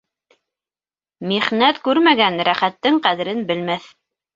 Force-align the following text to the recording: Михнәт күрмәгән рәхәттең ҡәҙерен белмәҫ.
Михнәт 1.33 1.83
күрмәгән 1.85 2.43
рәхәттең 2.51 3.03
ҡәҙерен 3.09 3.51
белмәҫ. 3.53 3.93